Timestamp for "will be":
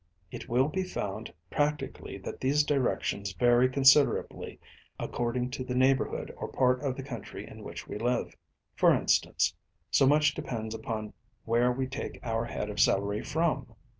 0.49-0.83